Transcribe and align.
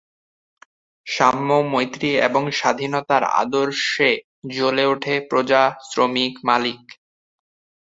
সাম্য, 1.07 1.49
মৈত্রী 1.71 2.09
এবং 2.27 2.43
স্বাধীনতার 2.51 3.23
আদর্শে 3.41 4.09
জ্বলে 4.51 4.83
উঠে 4.85 5.15
প্রজা, 5.29 5.61
শ্রমিক 5.89 6.33
মালিক। 6.43 6.81